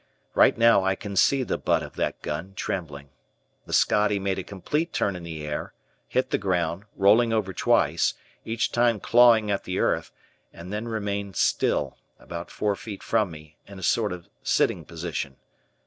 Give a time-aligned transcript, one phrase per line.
[0.33, 3.09] Right now I can see the butt of that gun trembling.
[3.67, 5.75] The Scottie made a complete turn in the air,
[6.07, 10.11] hit the ground, rolling over twice, each time clawing at the earth,
[10.51, 15.35] and then remained still, about four feet from me, in a sort of sitting position.